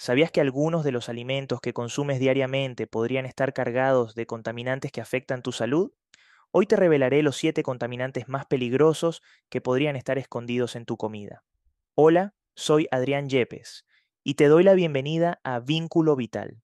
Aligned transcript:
¿Sabías 0.00 0.30
que 0.30 0.40
algunos 0.40 0.82
de 0.82 0.92
los 0.92 1.10
alimentos 1.10 1.60
que 1.60 1.74
consumes 1.74 2.18
diariamente 2.20 2.86
podrían 2.86 3.26
estar 3.26 3.52
cargados 3.52 4.14
de 4.14 4.24
contaminantes 4.24 4.92
que 4.92 5.02
afectan 5.02 5.42
tu 5.42 5.52
salud? 5.52 5.92
Hoy 6.52 6.64
te 6.64 6.76
revelaré 6.76 7.22
los 7.22 7.36
7 7.36 7.62
contaminantes 7.62 8.26
más 8.26 8.46
peligrosos 8.46 9.20
que 9.50 9.60
podrían 9.60 9.96
estar 9.96 10.16
escondidos 10.16 10.74
en 10.74 10.86
tu 10.86 10.96
comida. 10.96 11.44
Hola, 11.94 12.32
soy 12.54 12.88
Adrián 12.90 13.28
Yepes 13.28 13.84
y 14.24 14.36
te 14.36 14.46
doy 14.48 14.64
la 14.64 14.72
bienvenida 14.72 15.38
a 15.44 15.60
Vínculo 15.60 16.16
Vital. 16.16 16.62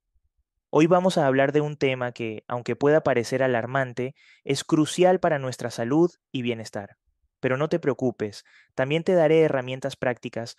Hoy 0.71 0.87
vamos 0.87 1.19
a 1.19 1.27
hablar 1.27 1.53
de 1.53 1.61
un 1.61 1.77
tema 1.77 2.13
que, 2.13 2.43
aunque 2.49 2.75
pueda 2.75 3.03
parecer 3.03 3.43
alarmante, 3.43 4.15
es 4.45 4.65
crucial 4.65 5.21
para 5.21 5.39
nuestra 5.39 5.71
salud 5.71 6.11
y 6.33 6.41
bienestar. 6.41 6.97
Pero 7.41 7.59
no 7.59 7.69
te 7.69 7.81
preocupes, 7.81 8.47
también 8.75 9.05
te 9.05 9.13
daré 9.13 9.43
herramientas 9.43 9.95
prácticas 9.95 10.57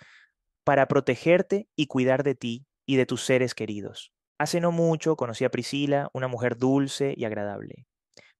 para 0.63 0.87
protegerte 0.87 1.69
y 1.75 1.87
cuidar 1.87 2.21
de 2.21 2.35
ti 2.35 2.66
y 2.87 2.95
de 2.95 3.05
tus 3.05 3.23
seres 3.23 3.53
queridos. 3.53 4.11
Hace 4.39 4.59
no 4.61 4.71
mucho 4.71 5.15
conocí 5.15 5.45
a 5.45 5.51
Priscila, 5.51 6.09
una 6.13 6.27
mujer 6.27 6.57
dulce 6.57 7.13
y 7.15 7.25
agradable. 7.25 7.85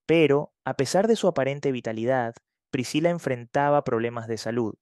Pero, 0.08 0.54
a 0.64 0.76
pesar 0.76 1.08
de 1.08 1.16
su 1.16 1.28
aparente 1.28 1.72
vitalidad, 1.72 2.34
Priscila 2.72 3.10
enfrentaba 3.10 3.84
problemas 3.84 4.28
de 4.28 4.38
salud. 4.38 4.76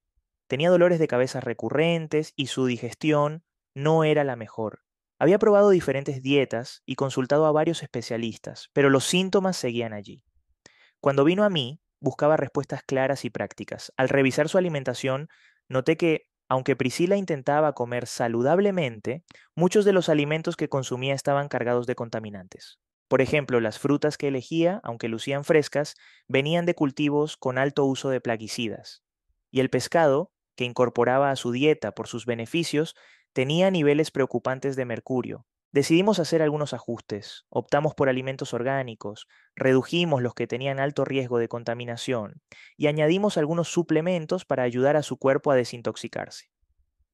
Tenía 0.48 0.70
dolores 0.70 1.00
de 1.00 1.08
cabeza 1.08 1.40
recurrentes 1.40 2.32
y 2.36 2.48
su 2.48 2.66
digestión 2.66 3.44
no 3.74 4.04
era 4.04 4.24
la 4.24 4.36
mejor. 4.36 4.84
Había 5.18 5.40
probado 5.40 5.70
diferentes 5.70 6.22
dietas 6.22 6.84
y 6.86 6.96
consultado 6.96 7.46
a 7.46 7.52
varios 7.52 7.82
especialistas, 7.82 8.70
pero 8.74 8.90
los 8.90 9.06
síntomas 9.06 9.58
seguían 9.58 9.94
allí. 9.94 10.24
Cuando 11.00 11.24
vino 11.24 11.44
a 11.44 11.50
mí, 11.50 11.82
buscaba 12.00 12.38
respuestas 12.38 12.84
claras 12.84 13.26
y 13.26 13.30
prácticas. 13.30 13.94
Al 13.98 14.10
revisar 14.10 14.50
su 14.50 14.58
alimentación, 14.58 15.30
noté 15.70 15.98
que, 15.98 16.28
aunque 16.50 16.76
Priscila 16.76 17.16
intentaba 17.18 17.74
comer 17.74 18.08
saludablemente, 18.08 19.24
muchos 19.56 19.86
de 19.86 19.94
los 19.94 20.10
alimentos 20.10 20.56
que 20.56 20.70
consumía 20.70 21.14
estaban 21.14 21.48
cargados 21.48 21.88
de 21.88 21.96
contaminantes. 21.96 22.80
Por 23.08 23.22
ejemplo, 23.22 23.60
las 23.60 23.80
frutas 23.80 24.18
que 24.18 24.28
elegía, 24.28 24.80
aunque 24.84 25.08
lucían 25.10 25.44
frescas, 25.44 25.96
venían 26.28 26.66
de 26.66 26.76
cultivos 26.76 27.38
con 27.38 27.58
alto 27.58 27.86
uso 27.86 28.10
de 28.10 28.22
plaguicidas. 28.22 29.04
Y 29.52 29.60
el 29.60 29.70
pescado, 29.70 30.32
que 30.56 30.66
incorporaba 30.66 31.32
a 31.32 31.36
su 31.36 31.52
dieta 31.52 31.92
por 31.92 32.08
sus 32.08 32.26
beneficios, 32.26 32.96
tenía 33.34 33.70
niveles 33.70 34.12
preocupantes 34.12 34.76
de 34.76 34.86
mercurio. 34.86 35.46
Decidimos 35.76 36.20
hacer 36.20 36.42
algunos 36.42 36.74
ajustes, 36.74 37.44
optamos 37.50 37.94
por 37.96 38.08
alimentos 38.08 38.54
orgánicos, 38.54 39.28
redujimos 39.58 40.22
los 40.22 40.34
que 40.34 40.48
tenían 40.48 40.80
alto 40.80 41.04
riesgo 41.04 41.38
de 41.38 41.50
contaminación 41.50 42.42
y 42.78 42.88
añadimos 42.88 43.38
algunos 43.38 43.68
suplementos 43.68 44.46
para 44.46 44.64
ayudar 44.64 44.96
a 44.96 45.04
su 45.04 45.18
cuerpo 45.18 45.52
a 45.52 45.56
desintoxicarse. 45.56 46.46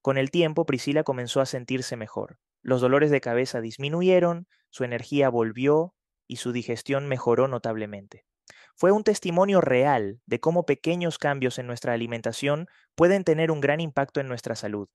Con 0.04 0.20
el 0.20 0.30
tiempo, 0.30 0.68
Priscila 0.68 1.02
comenzó 1.02 1.42
a 1.42 1.48
sentirse 1.48 1.96
mejor. 1.96 2.38
Los 2.62 2.82
dolores 2.82 3.10
de 3.10 3.20
cabeza 3.20 3.62
disminuyeron, 3.62 4.48
su 4.70 4.84
energía 4.84 5.30
volvió 5.30 5.96
y 6.28 6.36
su 6.36 6.52
digestión 6.52 7.08
mejoró 7.08 7.48
notablemente. 7.48 8.28
Fue 8.76 8.92
un 8.92 9.04
testimonio 9.04 9.62
real 9.62 10.22
de 10.28 10.40
cómo 10.40 10.68
pequeños 10.68 11.18
cambios 11.18 11.58
en 11.58 11.66
nuestra 11.66 11.94
alimentación 11.94 12.68
pueden 12.94 13.24
tener 13.24 13.50
un 13.50 13.60
gran 13.60 13.82
impacto 13.82 14.20
en 14.20 14.28
nuestra 14.28 14.56
salud. 14.56 14.88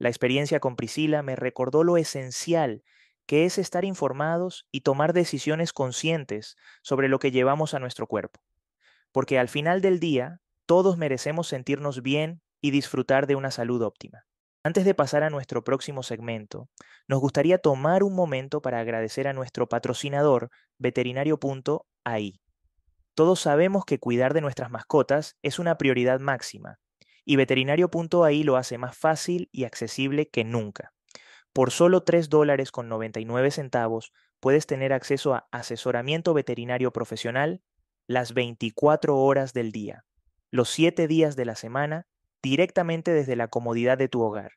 La 0.00 0.08
experiencia 0.08 0.58
con 0.58 0.74
Priscila 0.74 1.22
me 1.22 1.36
recordó 1.36 1.84
lo 1.84 1.96
esencial 1.96 2.82
que 3.26 3.44
es 3.44 3.58
estar 3.58 3.84
informados 3.84 4.66
y 4.70 4.80
tomar 4.80 5.12
decisiones 5.12 5.72
conscientes 5.72 6.56
sobre 6.82 7.08
lo 7.08 7.18
que 7.18 7.30
llevamos 7.30 7.74
a 7.74 7.78
nuestro 7.78 8.06
cuerpo. 8.06 8.40
Porque 9.12 9.38
al 9.38 9.48
final 9.48 9.80
del 9.80 10.00
día, 10.00 10.40
todos 10.66 10.96
merecemos 10.96 11.48
sentirnos 11.48 12.02
bien 12.02 12.42
y 12.60 12.70
disfrutar 12.70 13.26
de 13.26 13.36
una 13.36 13.50
salud 13.50 13.82
óptima. 13.82 14.24
Antes 14.64 14.84
de 14.84 14.94
pasar 14.94 15.24
a 15.24 15.30
nuestro 15.30 15.64
próximo 15.64 16.02
segmento, 16.04 16.68
nos 17.08 17.20
gustaría 17.20 17.58
tomar 17.58 18.04
un 18.04 18.14
momento 18.14 18.62
para 18.62 18.78
agradecer 18.78 19.26
a 19.26 19.32
nuestro 19.32 19.68
patrocinador, 19.68 20.50
veterinario.ai. 20.78 22.40
Todos 23.14 23.40
sabemos 23.40 23.84
que 23.84 23.98
cuidar 23.98 24.34
de 24.34 24.40
nuestras 24.40 24.70
mascotas 24.70 25.36
es 25.42 25.58
una 25.58 25.76
prioridad 25.78 26.20
máxima, 26.20 26.78
y 27.24 27.36
veterinario.ai 27.36 28.42
lo 28.44 28.56
hace 28.56 28.78
más 28.78 28.96
fácil 28.96 29.48
y 29.52 29.64
accesible 29.64 30.28
que 30.28 30.44
nunca. 30.44 30.92
Por 31.52 31.70
solo 31.70 32.02
3 32.02 32.30
dólares 32.30 32.72
con 32.72 32.88
99 32.88 33.50
centavos 33.50 34.12
puedes 34.40 34.66
tener 34.66 34.92
acceso 34.92 35.34
a 35.34 35.48
asesoramiento 35.50 36.32
veterinario 36.32 36.92
profesional 36.92 37.62
las 38.06 38.32
24 38.32 39.18
horas 39.18 39.52
del 39.52 39.70
día, 39.70 40.04
los 40.50 40.70
7 40.70 41.06
días 41.06 41.36
de 41.36 41.44
la 41.44 41.54
semana 41.54 42.06
directamente 42.42 43.12
desde 43.12 43.36
la 43.36 43.48
comodidad 43.48 43.98
de 43.98 44.08
tu 44.08 44.22
hogar. 44.22 44.52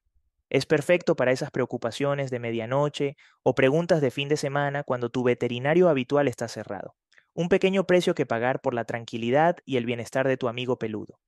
Es 0.49 0.65
perfecto 0.65 1.15
para 1.15 1.31
esas 1.31 1.51
preocupaciones 1.51 2.31
de 2.31 2.39
medianoche 2.39 3.17
o 3.43 3.55
preguntas 3.55 3.99
de 3.99 4.11
fin 4.11 4.29
de 4.29 4.37
semana 4.37 4.83
cuando 4.83 5.09
tu 5.09 5.23
veterinario 5.23 5.89
habitual 5.89 6.27
está 6.27 6.47
cerrado. 6.47 6.95
Un 7.33 7.49
pequeño 7.49 7.85
precio 7.85 8.15
que 8.15 8.25
pagar 8.25 8.61
por 8.61 8.73
la 8.73 8.85
tranquilidad 8.85 9.57
y 9.65 9.75
el 9.75 9.85
bienestar 9.85 10.27
de 10.27 10.37
tu 10.37 10.47
amigo 10.47 10.79
peludo. 10.79 11.19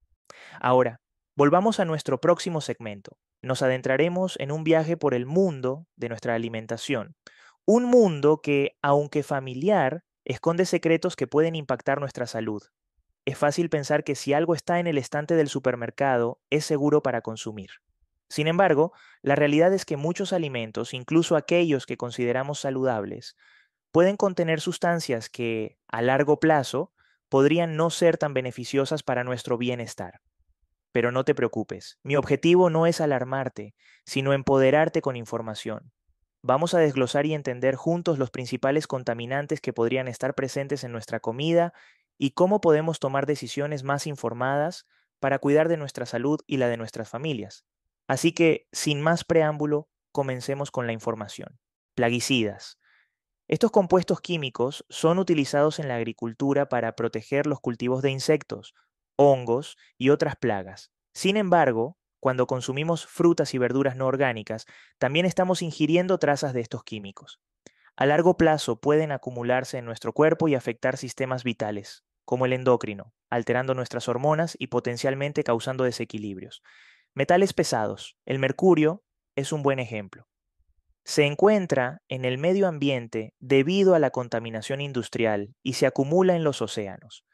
Ahora, 0.61 1.01
volvamos 1.37 1.79
a 1.79 1.85
nuestro 1.85 2.19
próximo 2.19 2.61
segmento. 2.61 3.19
Nos 3.43 3.61
adentraremos 3.61 4.37
en 4.39 4.51
un 4.51 4.63
viaje 4.63 4.97
por 4.97 5.13
el 5.13 5.27
mundo 5.27 5.85
de 5.95 6.09
nuestra 6.09 6.33
alimentación. 6.33 7.15
Un 7.63 7.85
mundo 7.85 8.41
que, 8.41 8.75
aunque 8.81 9.21
familiar, 9.21 10.03
esconde 10.25 10.65
secretos 10.65 11.15
que 11.15 11.27
pueden 11.27 11.53
impactar 11.53 11.99
nuestra 11.99 12.25
salud, 12.25 12.63
es 13.25 13.37
fácil 13.37 13.69
pensar 13.69 14.03
que 14.03 14.15
si 14.15 14.33
algo 14.33 14.55
está 14.55 14.79
en 14.79 14.87
el 14.87 14.97
estante 14.97 15.35
del 15.35 15.47
supermercado 15.47 16.41
es 16.49 16.65
seguro 16.65 17.03
para 17.03 17.21
consumir. 17.21 17.69
Sin 18.29 18.47
embargo, 18.47 18.93
la 19.21 19.35
realidad 19.35 19.71
es 19.73 19.85
que 19.85 19.95
muchos 19.95 20.33
alimentos, 20.33 20.95
incluso 20.95 21.35
aquellos 21.35 21.85
que 21.85 21.97
consideramos 21.97 22.61
saludables, 22.61 23.35
pueden 23.91 24.17
contener 24.17 24.59
sustancias 24.59 25.29
que, 25.29 25.77
a 25.87 26.01
largo 26.01 26.39
plazo, 26.39 26.93
podrían 27.29 27.75
no 27.75 27.91
ser 27.91 28.17
tan 28.17 28.33
beneficiosas 28.33 29.03
para 29.03 29.23
nuestro 29.23 29.59
bienestar. 29.59 30.21
Pero 30.97 31.11
no 31.11 31.23
te 31.23 31.35
preocupes, 31.35 31.99
mi 32.01 32.15
objetivo 32.15 32.71
no 32.71 32.87
es 32.87 33.01
alarmarte, 33.01 33.75
sino 34.03 34.33
empoderarte 34.33 35.03
con 35.03 35.15
información. 35.15 35.91
Vamos 36.41 36.73
a 36.73 36.79
desglosar 36.79 37.27
y 37.27 37.35
entender 37.35 37.75
juntos 37.75 38.17
los 38.17 38.31
principales 38.31 38.87
contaminantes 38.87 39.61
que 39.61 39.73
podrían 39.73 40.07
estar 40.07 40.33
presentes 40.33 40.83
en 40.83 40.91
nuestra 40.91 41.19
comida 41.19 41.71
y 42.17 42.31
cómo 42.31 42.61
podemos 42.61 42.97
tomar 42.97 43.27
decisiones 43.27 43.83
más 43.83 44.07
informadas 44.07 44.87
para 45.19 45.37
cuidar 45.37 45.69
de 45.69 45.77
nuestra 45.77 46.07
salud 46.07 46.39
y 46.47 46.57
la 46.57 46.67
de 46.67 46.77
nuestras 46.77 47.09
familias. 47.09 47.63
Así 48.07 48.31
que, 48.31 48.67
sin 48.71 48.99
más 48.99 49.23
preámbulo, 49.23 49.89
comencemos 50.11 50.71
con 50.71 50.87
la 50.87 50.93
información. 50.93 51.59
Plaguicidas. 51.93 52.79
Estos 53.47 53.69
compuestos 53.69 54.19
químicos 54.19 54.83
son 54.89 55.19
utilizados 55.19 55.77
en 55.77 55.89
la 55.89 55.97
agricultura 55.97 56.69
para 56.69 56.95
proteger 56.95 57.45
los 57.45 57.59
cultivos 57.59 58.01
de 58.01 58.09
insectos, 58.09 58.73
hongos 59.17 59.77
y 59.97 60.09
otras 60.09 60.37
plagas. 60.37 60.91
Sin 61.13 61.35
embargo, 61.35 61.97
cuando 62.19 62.47
consumimos 62.47 63.05
frutas 63.05 63.53
y 63.53 63.57
verduras 63.57 63.95
no 63.95 64.07
orgánicas, 64.07 64.65
también 64.97 65.25
estamos 65.25 65.61
ingiriendo 65.61 66.17
trazas 66.17 66.53
de 66.53 66.61
estos 66.61 66.83
químicos. 66.83 67.41
A 67.95 68.05
largo 68.05 68.37
plazo 68.37 68.79
pueden 68.79 69.11
acumularse 69.11 69.77
en 69.77 69.85
nuestro 69.85 70.13
cuerpo 70.13 70.47
y 70.47 70.55
afectar 70.55 70.97
sistemas 70.97 71.43
vitales, 71.43 72.05
como 72.25 72.45
el 72.45 72.53
endocrino, 72.53 73.13
alterando 73.29 73.73
nuestras 73.73 74.07
hormonas 74.07 74.55
y 74.59 74.67
potencialmente 74.67 75.43
causando 75.43 75.83
desequilibrios. 75.83 76.61
Metales 77.13 77.53
pesados. 77.53 78.17
El 78.25 78.37
mercurio 78.37 79.03
es 79.35 79.51
un 79.51 79.63
buen 79.63 79.79
ejemplo. 79.79 80.27
Se 81.03 81.23
encuentra 81.25 82.01
en 82.09 82.25
el 82.25 82.37
medio 82.37 82.67
ambiente 82.67 83.33
debido 83.39 83.95
a 83.95 83.99
la 83.99 84.11
contaminación 84.11 84.81
industrial 84.81 85.55
y 85.63 85.73
se 85.73 85.87
acumula 85.87 86.35
en 86.35 86.43
los 86.43 86.61
océanos. 86.61 87.25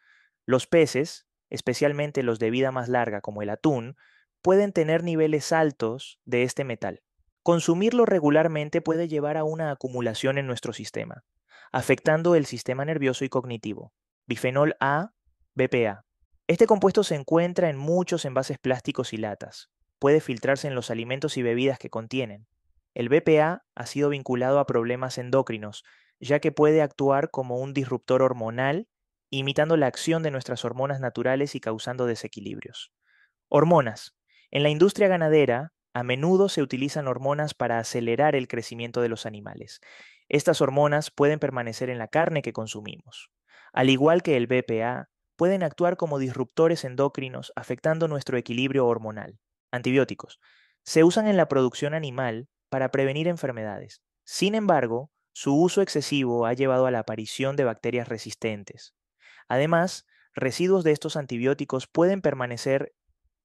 Los 0.46 0.68
peces, 0.68 1.26
especialmente 1.54 2.24
los 2.24 2.40
de 2.40 2.50
vida 2.50 2.72
más 2.72 2.90
larga 2.90 3.22
como 3.22 3.44
el 3.44 3.52
atún, 3.52 3.96
pueden 4.42 4.74
tener 4.74 5.04
niveles 5.04 5.54
altos 5.54 6.20
de 6.26 6.44
este 6.44 6.64
metal. 6.64 7.04
Consumirlo 7.44 8.06
regularmente 8.06 8.82
puede 8.82 9.08
llevar 9.08 9.38
a 9.38 9.44
una 9.44 9.70
acumulación 9.70 10.40
en 10.40 10.48
nuestro 10.48 10.74
sistema, 10.74 11.24
afectando 11.72 12.34
el 12.34 12.48
sistema 12.48 12.86
nervioso 12.86 13.24
y 13.24 13.30
cognitivo. 13.30 13.94
Bifenol 14.26 14.76
A, 14.80 15.12
BPA. 15.54 16.06
Este 16.48 16.66
compuesto 16.66 17.04
se 17.04 17.16
encuentra 17.16 17.70
en 17.70 17.78
muchos 17.78 18.26
envases 18.26 18.58
plásticos 18.58 19.14
y 19.14 19.18
latas. 19.18 19.70
Puede 20.00 20.22
filtrarse 20.22 20.68
en 20.68 20.74
los 20.74 20.90
alimentos 20.90 21.38
y 21.38 21.44
bebidas 21.44 21.78
que 21.78 21.92
contienen. 21.92 22.48
El 22.96 23.10
BPA 23.10 23.64
ha 23.76 23.86
sido 23.86 24.10
vinculado 24.10 24.58
a 24.58 24.66
problemas 24.66 25.20
endocrinos, 25.20 25.84
ya 26.20 26.40
que 26.40 26.52
puede 26.52 26.82
actuar 26.82 27.30
como 27.30 27.58
un 27.58 27.74
disruptor 27.74 28.24
hormonal, 28.24 28.88
imitando 29.38 29.78
la 29.78 29.88
acción 29.88 30.24
de 30.24 30.32
nuestras 30.32 30.66
hormonas 30.66 31.00
naturales 31.00 31.56
y 31.56 31.60
causando 31.60 32.06
desequilibrios. 32.06 32.92
Hormonas. 33.50 34.16
En 34.52 34.64
la 34.64 34.70
industria 34.70 35.08
ganadera, 35.08 35.74
a 35.94 36.04
menudo 36.04 36.50
se 36.50 36.62
utilizan 36.62 37.08
hormonas 37.08 37.54
para 37.54 37.80
acelerar 37.80 38.36
el 38.36 38.48
crecimiento 38.48 39.02
de 39.02 39.10
los 39.10 39.26
animales. 39.26 39.80
Estas 40.30 40.62
hormonas 40.62 41.12
pueden 41.12 41.40
permanecer 41.40 41.90
en 41.90 42.00
la 42.00 42.08
carne 42.08 42.42
que 42.42 42.54
consumimos. 42.54 43.32
Al 43.74 43.90
igual 43.90 44.24
que 44.24 44.38
el 44.38 44.48
BPA, 44.48 45.10
pueden 45.36 45.64
actuar 45.64 45.98
como 45.98 46.20
disruptores 46.20 46.84
endocrinos 46.84 47.52
afectando 47.56 48.08
nuestro 48.08 48.38
equilibrio 48.38 48.88
hormonal. 48.88 49.40
Antibióticos. 49.72 50.40
Se 50.84 51.04
usan 51.04 51.28
en 51.28 51.38
la 51.38 51.48
producción 51.48 51.94
animal 51.94 52.48
para 52.70 52.92
prevenir 52.92 53.28
enfermedades. 53.28 54.02
Sin 54.24 54.56
embargo, 54.56 55.12
su 55.32 55.60
uso 55.60 55.82
excesivo 55.82 56.46
ha 56.46 56.54
llevado 56.54 56.86
a 56.86 56.92
la 56.92 57.00
aparición 57.00 57.56
de 57.56 57.64
bacterias 57.64 58.08
resistentes. 58.08 58.94
Además, 59.48 60.06
residuos 60.34 60.84
de 60.84 60.92
estos 60.92 61.16
antibióticos 61.16 61.88
pueden 61.88 62.22
permanecer 62.22 62.94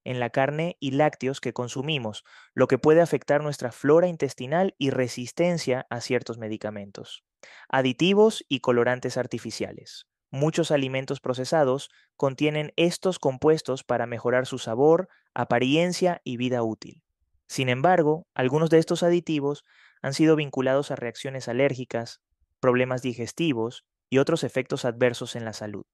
en 0.05 0.21
la 0.21 0.31
carne 0.31 0.77
y 0.81 0.93
lácteos 0.93 1.41
que 1.41 1.53
consumimos, 1.53 2.25
lo 2.55 2.67
que 2.67 2.79
puede 2.79 3.03
afectar 3.03 3.43
nuestra 3.43 3.73
flora 3.73 4.09
intestinal 4.09 4.75
y 4.79 4.91
resistencia 4.91 5.87
a 5.91 6.01
ciertos 6.01 6.39
medicamentos. 6.39 7.25
Aditivos 7.69 8.45
y 8.49 8.61
colorantes 8.61 9.17
artificiales. 9.17 10.07
Muchos 10.31 10.71
alimentos 10.71 11.21
procesados 11.21 11.91
contienen 12.17 12.73
estos 12.77 13.19
compuestos 13.19 13.85
para 13.85 14.07
mejorar 14.07 14.47
su 14.47 14.59
sabor, 14.59 15.09
apariencia 15.35 16.21
y 16.25 16.37
vida 16.37 16.63
útil. 16.63 17.03
Sin 17.47 17.69
embargo, 17.69 18.27
algunos 18.35 18.71
de 18.71 18.79
estos 18.79 19.03
aditivos 19.03 19.65
han 20.03 20.15
sido 20.15 20.37
vinculados 20.37 20.91
a 20.91 20.97
reacciones 20.97 21.49
alérgicas, 21.49 22.21
problemas 22.61 23.03
digestivos 23.03 23.85
y 24.11 24.19
otros 24.19 24.45
efectos 24.45 24.85
adversos 24.85 25.37
en 25.37 25.45
la 25.45 25.53
salud. 25.53 25.85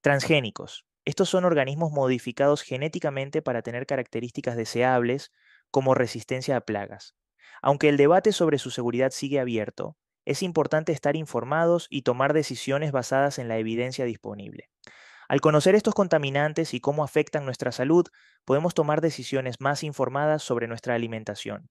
Transgénicos. 0.00 0.86
Estos 1.04 1.28
son 1.28 1.44
organismos 1.44 1.92
modificados 1.92 2.62
genéticamente 2.62 3.42
para 3.42 3.62
tener 3.62 3.86
características 3.86 4.56
deseables 4.56 5.32
como 5.70 5.94
resistencia 5.94 6.56
a 6.56 6.60
plagas. 6.62 7.14
Aunque 7.62 7.88
el 7.88 7.96
debate 7.96 8.32
sobre 8.32 8.58
su 8.58 8.70
seguridad 8.70 9.10
sigue 9.10 9.40
abierto, 9.40 9.96
es 10.24 10.42
importante 10.42 10.92
estar 10.92 11.16
informados 11.16 11.86
y 11.90 12.02
tomar 12.02 12.32
decisiones 12.32 12.92
basadas 12.92 13.38
en 13.38 13.48
la 13.48 13.58
evidencia 13.58 14.04
disponible. 14.04 14.70
Al 15.28 15.40
conocer 15.40 15.74
estos 15.74 15.94
contaminantes 15.94 16.74
y 16.74 16.80
cómo 16.80 17.04
afectan 17.04 17.44
nuestra 17.44 17.72
salud, 17.72 18.06
podemos 18.44 18.74
tomar 18.74 19.00
decisiones 19.00 19.60
más 19.60 19.82
informadas 19.82 20.42
sobre 20.42 20.68
nuestra 20.68 20.94
alimentación. 20.94 21.68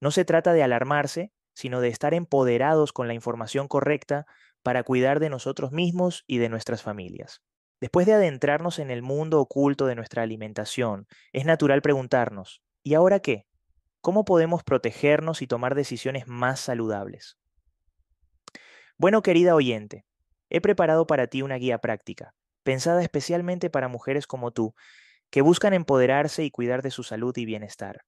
No 0.00 0.10
se 0.10 0.24
trata 0.24 0.52
de 0.52 0.62
alarmarse, 0.62 1.32
sino 1.54 1.80
de 1.80 1.88
estar 1.88 2.14
empoderados 2.14 2.92
con 2.92 3.08
la 3.08 3.14
información 3.14 3.66
correcta 3.66 4.26
para 4.62 4.82
cuidar 4.82 5.20
de 5.20 5.30
nosotros 5.30 5.72
mismos 5.72 6.24
y 6.26 6.38
de 6.38 6.48
nuestras 6.48 6.82
familias. 6.82 7.42
Después 7.80 8.06
de 8.06 8.14
adentrarnos 8.14 8.78
en 8.78 8.90
el 8.90 9.02
mundo 9.02 9.40
oculto 9.40 9.86
de 9.86 9.94
nuestra 9.94 10.22
alimentación, 10.22 11.06
es 11.32 11.44
natural 11.44 11.80
preguntarnos, 11.80 12.62
¿y 12.82 12.94
ahora 12.94 13.20
qué? 13.20 13.46
¿Cómo 14.00 14.24
podemos 14.24 14.64
protegernos 14.64 15.42
y 15.42 15.46
tomar 15.46 15.74
decisiones 15.74 16.26
más 16.26 16.60
saludables? 16.60 17.38
Bueno, 18.96 19.22
querida 19.22 19.54
oyente, 19.54 20.04
he 20.50 20.60
preparado 20.60 21.06
para 21.06 21.28
ti 21.28 21.42
una 21.42 21.56
guía 21.56 21.78
práctica, 21.78 22.34
pensada 22.64 23.02
especialmente 23.02 23.70
para 23.70 23.88
mujeres 23.88 24.26
como 24.26 24.50
tú, 24.50 24.74
que 25.30 25.42
buscan 25.42 25.72
empoderarse 25.72 26.42
y 26.44 26.50
cuidar 26.50 26.82
de 26.82 26.90
su 26.90 27.04
salud 27.04 27.36
y 27.36 27.44
bienestar. 27.44 28.02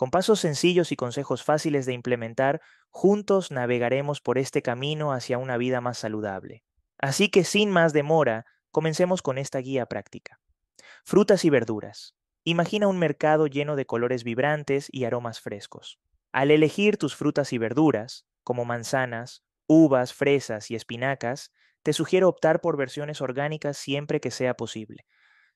Con 0.00 0.10
pasos 0.10 0.40
sencillos 0.40 0.92
y 0.92 0.96
consejos 0.96 1.44
fáciles 1.44 1.84
de 1.84 1.92
implementar, 1.92 2.62
juntos 2.88 3.50
navegaremos 3.50 4.22
por 4.22 4.38
este 4.38 4.62
camino 4.62 5.12
hacia 5.12 5.36
una 5.36 5.58
vida 5.58 5.82
más 5.82 5.98
saludable. 5.98 6.64
Así 6.96 7.28
que 7.28 7.44
sin 7.44 7.70
más 7.70 7.92
demora, 7.92 8.46
comencemos 8.70 9.20
con 9.20 9.36
esta 9.36 9.58
guía 9.58 9.84
práctica. 9.84 10.40
Frutas 11.04 11.44
y 11.44 11.50
verduras. 11.50 12.14
Imagina 12.44 12.88
un 12.88 12.98
mercado 12.98 13.46
lleno 13.46 13.76
de 13.76 13.84
colores 13.84 14.24
vibrantes 14.24 14.88
y 14.90 15.04
aromas 15.04 15.38
frescos. 15.38 15.98
Al 16.32 16.50
elegir 16.50 16.96
tus 16.96 17.14
frutas 17.14 17.52
y 17.52 17.58
verduras, 17.58 18.24
como 18.42 18.64
manzanas, 18.64 19.44
uvas, 19.66 20.14
fresas 20.14 20.70
y 20.70 20.76
espinacas, 20.76 21.52
te 21.82 21.92
sugiero 21.92 22.30
optar 22.30 22.62
por 22.62 22.78
versiones 22.78 23.20
orgánicas 23.20 23.76
siempre 23.76 24.18
que 24.18 24.30
sea 24.30 24.54
posible. 24.54 25.04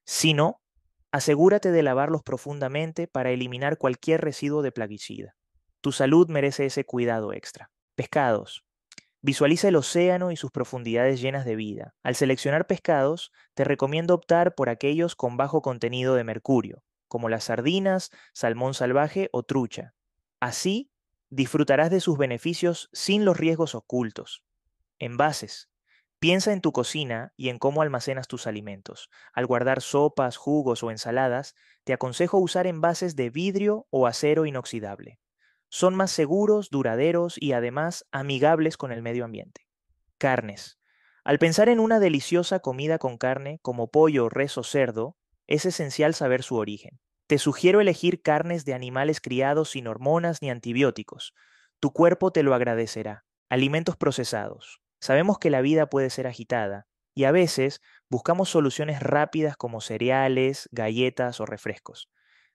Si 0.04 0.34
no, 0.34 0.60
asegúrate 1.14 1.70
de 1.70 1.84
lavarlos 1.84 2.24
profundamente 2.24 3.06
para 3.06 3.30
eliminar 3.30 3.78
cualquier 3.78 4.20
residuo 4.20 4.62
de 4.62 4.72
plaguicida. 4.72 5.36
Tu 5.80 5.92
salud 5.92 6.28
merece 6.28 6.66
ese 6.66 6.84
cuidado 6.84 7.32
extra. 7.32 7.70
Pescados. 7.94 8.64
Visualiza 9.22 9.68
el 9.68 9.76
océano 9.76 10.32
y 10.32 10.36
sus 10.36 10.50
profundidades 10.50 11.20
llenas 11.20 11.44
de 11.44 11.54
vida. 11.54 11.94
Al 12.02 12.16
seleccionar 12.16 12.66
pescados, 12.66 13.30
te 13.54 13.62
recomiendo 13.62 14.12
optar 14.12 14.56
por 14.56 14.68
aquellos 14.68 15.14
con 15.14 15.36
bajo 15.36 15.62
contenido 15.62 16.16
de 16.16 16.24
mercurio, 16.24 16.82
como 17.06 17.28
las 17.28 17.44
sardinas, 17.44 18.10
salmón 18.32 18.74
salvaje 18.74 19.28
o 19.30 19.44
trucha. 19.44 19.94
Así 20.40 20.90
disfrutarás 21.30 21.90
de 21.90 22.00
sus 22.00 22.18
beneficios 22.18 22.88
sin 22.92 23.24
los 23.24 23.36
riesgos 23.36 23.76
ocultos. 23.76 24.42
Envases. 24.98 25.68
Piensa 26.24 26.54
en 26.54 26.62
tu 26.62 26.72
cocina 26.72 27.34
y 27.36 27.50
en 27.50 27.58
cómo 27.58 27.82
almacenas 27.82 28.28
tus 28.28 28.46
alimentos. 28.46 29.10
Al 29.34 29.44
guardar 29.44 29.82
sopas, 29.82 30.38
jugos 30.38 30.82
o 30.82 30.90
ensaladas, 30.90 31.54
te 31.84 31.92
aconsejo 31.92 32.38
usar 32.38 32.66
envases 32.66 33.14
de 33.14 33.28
vidrio 33.28 33.86
o 33.90 34.06
acero 34.06 34.46
inoxidable. 34.46 35.18
Son 35.68 35.94
más 35.94 36.10
seguros, 36.10 36.70
duraderos 36.70 37.36
y 37.38 37.52
además 37.52 38.06
amigables 38.10 38.78
con 38.78 38.90
el 38.90 39.02
medio 39.02 39.26
ambiente. 39.26 39.66
Carnes. 40.16 40.78
Al 41.24 41.38
pensar 41.38 41.68
en 41.68 41.78
una 41.78 42.00
deliciosa 42.00 42.60
comida 42.60 42.96
con 42.96 43.18
carne 43.18 43.58
como 43.60 43.90
pollo, 43.90 44.30
res 44.30 44.56
o 44.56 44.62
cerdo, 44.62 45.18
es 45.46 45.66
esencial 45.66 46.14
saber 46.14 46.42
su 46.42 46.56
origen. 46.56 47.00
Te 47.26 47.36
sugiero 47.36 47.82
elegir 47.82 48.22
carnes 48.22 48.64
de 48.64 48.72
animales 48.72 49.20
criados 49.20 49.72
sin 49.72 49.88
hormonas 49.88 50.40
ni 50.40 50.48
antibióticos. 50.48 51.34
Tu 51.80 51.92
cuerpo 51.92 52.30
te 52.30 52.42
lo 52.42 52.54
agradecerá. 52.54 53.26
Alimentos 53.50 53.98
procesados. 53.98 54.80
Sabemos 55.04 55.38
que 55.38 55.50
la 55.50 55.60
vida 55.60 55.90
puede 55.90 56.08
ser 56.08 56.26
agitada 56.26 56.86
y 57.14 57.24
a 57.24 57.30
veces 57.30 57.82
buscamos 58.08 58.48
soluciones 58.48 59.00
rápidas 59.00 59.58
como 59.58 59.82
cereales, 59.82 60.70
galletas 60.72 61.40
o 61.40 61.44
refrescos. 61.44 62.08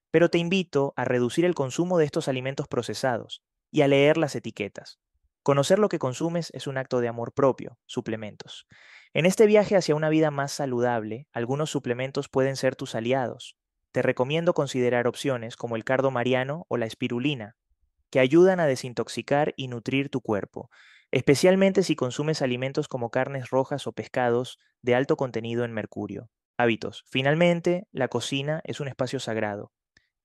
Pero 0.10 0.30
te 0.30 0.40
invito 0.40 0.94
a 0.96 1.06
reducir 1.06 1.46
el 1.46 1.54
consumo 1.54 2.00
de 2.00 2.06
estos 2.06 2.28
alimentos 2.28 2.68
procesados 2.68 3.44
y 3.70 3.82
a 3.82 3.88
leer 3.88 4.18
las 4.18 4.36
etiquetas. 4.36 5.00
Conocer 5.44 5.78
lo 5.78 5.90
que 5.90 6.00
consumes 6.00 6.50
es 6.56 6.66
un 6.66 6.80
acto 6.80 7.02
de 7.02 7.08
amor 7.10 7.34
propio, 7.34 7.78
suplementos. 7.86 8.66
En 9.14 9.28
este 9.28 9.46
viaje 9.46 9.76
hacia 9.76 9.94
una 9.94 10.10
vida 10.10 10.32
más 10.32 10.52
saludable, 10.52 11.28
algunos 11.32 11.70
suplementos 11.70 12.30
pueden 12.30 12.56
ser 12.56 12.76
tus 12.76 12.96
aliados 12.96 13.60
te 13.92 14.02
recomiendo 14.04 14.54
considerar 14.54 15.08
opciones 15.08 15.56
como 15.56 15.76
el 15.76 15.84
cardo 15.84 16.12
mariano 16.12 16.66
o 16.68 16.78
la 16.78 16.86
espirulina, 16.86 17.56
que 18.12 18.20
ayudan 18.20 18.60
a 18.60 18.68
desintoxicar 18.68 19.54
y 19.58 19.68
nutrir 19.68 20.10
tu 20.10 20.22
cuerpo, 20.22 20.70
especialmente 21.12 21.84
si 21.84 21.96
consumes 21.96 22.42
alimentos 22.42 22.88
como 22.88 23.10
carnes 23.10 23.50
rojas 23.50 23.88
o 23.88 23.94
pescados 23.94 24.60
de 24.82 24.96
alto 24.96 25.18
contenido 25.18 25.66
en 25.66 25.74
mercurio. 25.74 26.30
Hábitos. 26.58 27.04
Finalmente, 27.08 27.88
la 27.92 28.10
cocina 28.10 28.62
es 28.66 28.80
un 28.80 28.88
espacio 28.88 29.20
sagrado. 29.20 29.72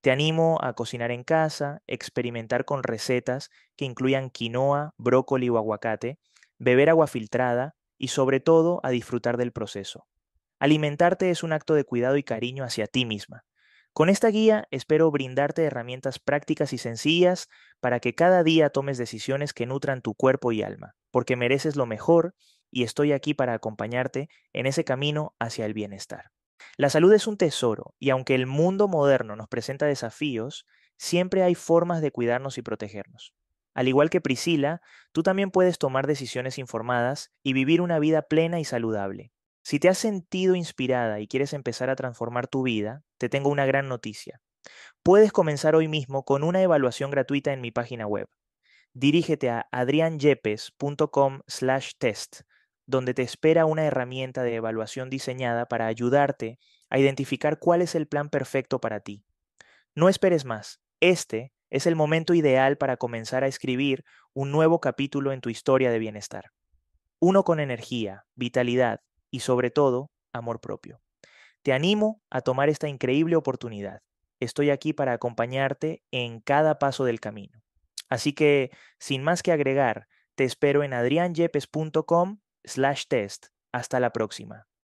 Te 0.01 0.11
animo 0.11 0.59
a 0.61 0.73
cocinar 0.73 1.11
en 1.11 1.23
casa, 1.23 1.81
experimentar 1.87 2.65
con 2.65 2.83
recetas 2.83 3.49
que 3.75 3.85
incluyan 3.85 4.29
quinoa, 4.29 4.93
brócoli 4.97 5.49
o 5.49 5.57
aguacate, 5.57 6.19
beber 6.59 6.89
agua 6.89 7.07
filtrada 7.07 7.75
y 7.97 8.09
sobre 8.09 8.39
todo 8.39 8.81
a 8.83 8.89
disfrutar 8.89 9.37
del 9.37 9.51
proceso. 9.51 10.05
Alimentarte 10.59 11.31
es 11.31 11.41
un 11.43 11.53
acto 11.53 11.73
de 11.73 11.85
cuidado 11.85 12.17
y 12.17 12.23
cariño 12.23 12.63
hacia 12.63 12.87
ti 12.87 13.05
misma. 13.05 13.43
Con 13.95 14.09
esta 14.09 14.27
guía 14.27 14.67
espero 14.71 15.09
brindarte 15.09 15.63
herramientas 15.63 16.19
prácticas 16.19 16.73
y 16.73 16.77
sencillas 16.77 17.47
para 17.79 18.01
que 18.01 18.13
cada 18.13 18.43
día 18.43 18.69
tomes 18.69 18.97
decisiones 18.97 19.53
que 19.53 19.65
nutran 19.65 20.01
tu 20.01 20.15
cuerpo 20.15 20.51
y 20.51 20.63
alma, 20.63 20.97
porque 21.11 21.37
mereces 21.37 21.77
lo 21.77 21.85
mejor 21.85 22.35
y 22.69 22.83
estoy 22.83 23.13
aquí 23.13 23.33
para 23.33 23.53
acompañarte 23.53 24.27
en 24.51 24.65
ese 24.65 24.83
camino 24.83 25.33
hacia 25.39 25.65
el 25.65 25.73
bienestar. 25.73 26.25
La 26.75 26.89
salud 26.89 27.13
es 27.13 27.25
un 27.25 27.37
tesoro 27.37 27.95
y 27.97 28.09
aunque 28.09 28.35
el 28.35 28.47
mundo 28.47 28.89
moderno 28.89 29.37
nos 29.37 29.47
presenta 29.47 29.85
desafíos, 29.85 30.65
siempre 30.97 31.43
hay 31.43 31.55
formas 31.55 32.01
de 32.01 32.11
cuidarnos 32.11 32.57
y 32.57 32.63
protegernos. 32.63 33.33
Al 33.73 33.87
igual 33.87 34.09
que 34.09 34.19
Priscila, 34.19 34.81
tú 35.13 35.23
también 35.23 35.51
puedes 35.51 35.77
tomar 35.77 36.05
decisiones 36.05 36.57
informadas 36.57 37.31
y 37.43 37.53
vivir 37.53 37.79
una 37.79 37.99
vida 37.99 38.23
plena 38.23 38.59
y 38.59 38.65
saludable. 38.65 39.31
Si 39.65 39.79
te 39.79 39.89
has 39.89 39.97
sentido 39.97 40.53
inspirada 40.53 41.19
y 41.19 41.27
quieres 41.27 41.51
empezar 41.51 41.89
a 41.89 41.95
transformar 41.95 42.45
tu 42.45 42.61
vida, 42.61 43.01
te 43.17 43.29
tengo 43.29 43.49
una 43.49 43.65
gran 43.65 43.89
noticia. 43.89 44.39
Puedes 45.01 45.31
comenzar 45.31 45.75
hoy 45.75 45.87
mismo 45.87 46.23
con 46.23 46.43
una 46.43 46.61
evaluación 46.61 47.09
gratuita 47.09 47.51
en 47.51 47.61
mi 47.61 47.71
página 47.71 48.05
web. 48.05 48.29
Dirígete 48.93 49.49
a 49.49 49.67
adrianyepes.com/test, 49.71 52.41
donde 52.85 53.15
te 53.15 53.23
espera 53.23 53.65
una 53.65 53.85
herramienta 53.85 54.43
de 54.43 54.53
evaluación 54.53 55.09
diseñada 55.09 55.65
para 55.65 55.87
ayudarte 55.87 56.59
a 56.91 56.99
identificar 56.99 57.57
cuál 57.57 57.81
es 57.81 57.95
el 57.95 58.07
plan 58.07 58.29
perfecto 58.29 58.79
para 58.79 58.99
ti. 58.99 59.25
No 59.95 60.09
esperes 60.09 60.45
más. 60.45 60.79
Este 60.99 61.53
es 61.71 61.87
el 61.87 61.95
momento 61.95 62.35
ideal 62.35 62.77
para 62.77 62.97
comenzar 62.97 63.43
a 63.43 63.47
escribir 63.47 64.05
un 64.31 64.51
nuevo 64.51 64.79
capítulo 64.79 65.31
en 65.31 65.41
tu 65.41 65.49
historia 65.49 65.89
de 65.89 65.97
bienestar. 65.97 66.51
Uno 67.17 67.43
con 67.43 67.59
energía, 67.59 68.27
vitalidad 68.35 69.01
y 69.35 69.41
sobre 69.41 69.69
todo 69.69 70.11
amor 70.31 70.61
propio. 70.61 71.01
Te 71.61 71.73
animo 71.73 72.21
a 72.29 72.39
tomar 72.39 72.69
esta 72.69 72.87
increíble 72.87 73.35
oportunidad. 73.35 74.01
Estoy 74.39 74.69
aquí 74.69 74.93
para 74.93 75.11
acompañarte 75.11 76.03
en 76.11 76.39
cada 76.39 76.79
paso 76.79 77.03
del 77.03 77.19
camino. 77.19 77.61
Así 78.07 78.31
que, 78.31 78.71
sin 78.97 79.23
más 79.23 79.43
que 79.43 79.51
agregar, 79.51 80.07
te 80.35 80.45
espero 80.45 80.83
en 80.83 80.93
adrianyepes.com 80.93 82.39
slash 82.63 83.07
test. 83.09 83.47
Hasta 83.73 83.99
la 83.99 84.11
próxima. 84.13 84.67